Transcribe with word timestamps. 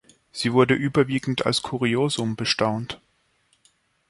Sie 0.31 0.51
wurde 0.51 0.73
überwiegend 0.73 1.45
als 1.45 1.61
Kuriosum 1.61 2.35
bestaunt. 2.35 2.99